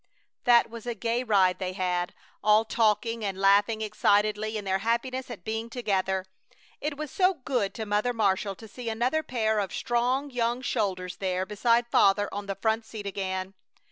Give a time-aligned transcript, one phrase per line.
[0.45, 5.29] That was a gay ride they had, all talking and laughing excitedly in their happiness
[5.29, 6.25] at being together.
[6.79, 11.17] It was so good to Mother Marshall to see another pair of strong young shoulders
[11.17, 13.53] there beside Father on the front seat again!